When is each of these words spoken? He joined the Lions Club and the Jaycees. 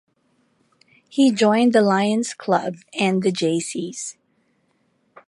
He 1.09 1.31
joined 1.31 1.73
the 1.73 1.83
Lions 1.83 2.33
Club 2.33 2.77
and 2.99 3.21
the 3.21 3.31
Jaycees. 3.31 4.15